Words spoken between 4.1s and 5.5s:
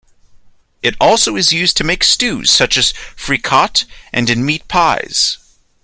and in meat pies.